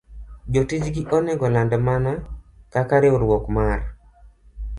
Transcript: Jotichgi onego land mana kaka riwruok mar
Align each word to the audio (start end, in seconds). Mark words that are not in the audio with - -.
Jotichgi 0.53 1.01
onego 1.17 1.47
land 1.53 1.71
mana 1.87 2.11
kaka 2.73 2.95
riwruok 3.03 3.45
mar 3.55 3.79